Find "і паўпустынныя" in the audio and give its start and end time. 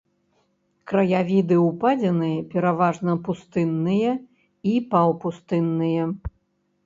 4.73-6.09